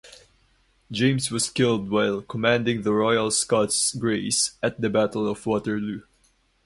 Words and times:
James 0.89 1.29
was 1.29 1.51
killed 1.51 1.91
while 1.91 2.23
commanding 2.23 2.81
the 2.81 2.91
Royal 2.91 3.29
Scots 3.29 3.93
Greys 3.93 4.53
at 4.63 4.81
the 4.81 4.89
Battle 4.89 5.29
of 5.29 5.45
Waterloo. 5.45 6.01